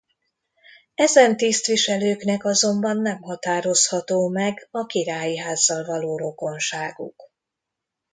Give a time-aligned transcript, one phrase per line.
[0.95, 7.15] Ezen tisztviselőknek azonban nem határozható meg a királyi házzal való rokonságuk.